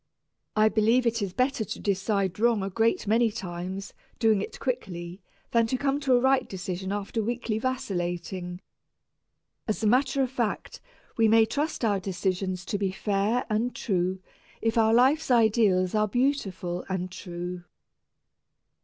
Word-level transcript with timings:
I 0.55 0.67
believe 0.67 1.05
it 1.05 1.21
is 1.21 1.31
better 1.31 1.63
to 1.63 1.79
decide 1.79 2.39
wrong 2.39 2.63
a 2.63 2.71
great 2.71 3.05
many 3.05 3.31
times 3.31 3.93
doing 4.17 4.41
it 4.41 4.59
quickly 4.59 5.21
than 5.51 5.67
to 5.67 5.77
come 5.77 5.99
to 5.99 6.15
a 6.15 6.19
right 6.19 6.49
decision 6.49 6.91
after 6.91 7.21
weakly 7.21 7.59
vacillating. 7.59 8.61
As 9.67 9.83
a 9.83 9.85
matter 9.85 10.23
of 10.23 10.31
fact, 10.31 10.81
we 11.17 11.27
may 11.27 11.45
trust 11.45 11.85
our 11.85 11.99
decisions 11.99 12.65
to 12.65 12.79
be 12.79 12.91
fair 12.91 13.45
and 13.47 13.75
true 13.75 14.19
if 14.59 14.75
our 14.75 14.91
life's 14.91 15.29
ideals 15.29 15.93
are 15.93 16.07
beautiful 16.07 16.83
and 16.89 17.11
true. 17.11 17.63